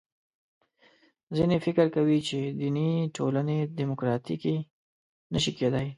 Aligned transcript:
ځینې 1.35 1.57
فکر 1.65 1.85
کوي 1.95 2.19
چې 2.27 2.37
دیني 2.61 2.89
ټولنې 3.17 3.57
دیموکراتیکې 3.77 4.55
نه 5.33 5.39
شي 5.43 5.51
کېدای. 5.57 5.87